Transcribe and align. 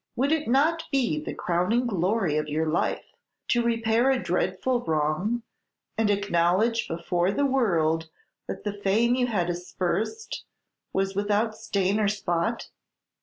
Would 0.15 0.31
it 0.31 0.47
not 0.47 0.85
be 0.91 1.19
the 1.23 1.35
crowning 1.35 1.85
glory 1.85 2.35
of 2.37 2.49
your 2.49 2.65
life 2.65 3.05
to 3.49 3.61
repair 3.61 4.09
a 4.09 4.17
dreadful 4.17 4.81
wrong, 4.81 5.43
and 5.95 6.09
acknowledge 6.09 6.87
before 6.87 7.31
the 7.31 7.45
world 7.45 8.09
that 8.47 8.63
the 8.63 8.73
fame 8.73 9.13
you 9.13 9.27
had 9.27 9.47
aspersed 9.47 10.43
was 10.91 11.13
without 11.15 11.55
stain 11.55 11.99
or 11.99 12.07
spot?" 12.07 12.69